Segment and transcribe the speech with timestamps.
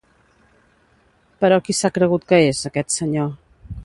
[1.45, 3.31] Però qui s’ha cregut que és, aquest senyor?